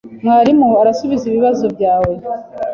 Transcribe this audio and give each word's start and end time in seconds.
mwarimu 0.23 0.67
arasubiza 0.81 1.23
ibibazo 1.27 1.65
byawe 1.75 2.13